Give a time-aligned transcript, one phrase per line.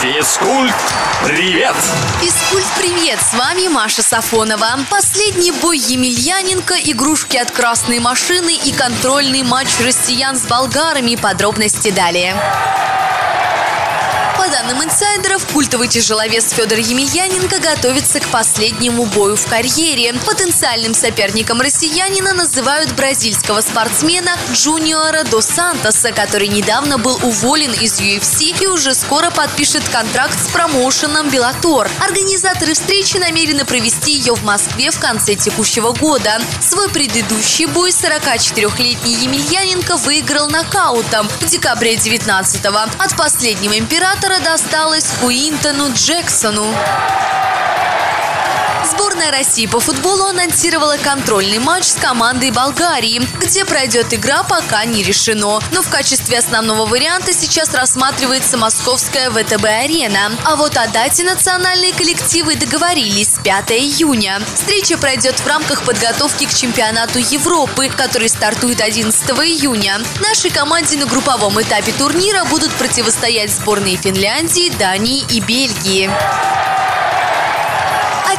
[0.00, 0.72] Физкульт,
[1.26, 1.76] привет!
[2.22, 3.18] Физкульт, привет!
[3.20, 4.78] С вами Маша Сафонова.
[4.90, 11.16] Последний бой Емельяненко, игрушки от красной машины и контрольный матч россиян с болгарами.
[11.16, 12.34] Подробности далее
[14.70, 20.14] данным инсайдеров, культовый тяжеловес Федор Емельяненко готовится к последнему бою в карьере.
[20.26, 28.54] Потенциальным соперником россиянина называют бразильского спортсмена Джуниора до Сантоса, который недавно был уволен из UFC
[28.60, 31.90] и уже скоро подпишет контракт с промоушеном Беллатор.
[32.00, 36.40] Организаторы встречи намерены провести ее в Москве в конце текущего года.
[36.60, 42.78] Свой предыдущий бой 44-летний Емельяненко выиграл нокаутом в декабре 19-го.
[43.02, 46.74] От последнего императора досталось Куинтону Джексону.
[48.84, 55.02] Сборная России по футболу анонсировала контрольный матч с командой Болгарии, где пройдет игра пока не
[55.02, 55.60] решено.
[55.72, 60.32] Но в качестве основного варианта сейчас рассматривается московская ВТБ-арена.
[60.44, 64.40] А вот о дате национальные коллективы договорились 5 июня.
[64.54, 70.00] Встреча пройдет в рамках подготовки к чемпионату Европы, который стартует 11 июня.
[70.20, 76.10] Нашей команде на групповом этапе турнира будут противостоять сборные Финляндии, Дании и Бельгии.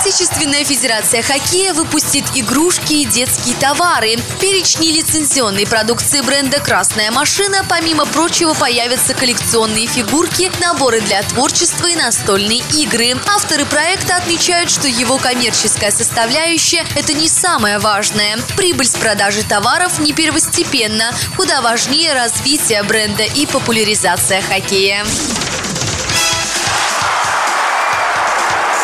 [0.02, 4.18] Отечественная федерация хоккея выпустит игрушки и детские товары.
[4.18, 11.86] В перечне лицензионной продукции бренда «Красная машина» помимо прочего появятся коллекционные фигурки, наборы для творчества
[11.86, 13.16] и настольные игры.
[13.28, 18.40] Авторы проекта отмечают, что его коммерческая составляющая– это не самое важное.
[18.58, 21.14] Прибыль с продажи товаров не первостепенна.
[21.38, 25.06] Куда важнее развитие бренда и популяризация хоккея.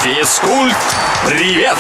[0.08, 0.76] Физкульт,
[1.26, 1.78] привет!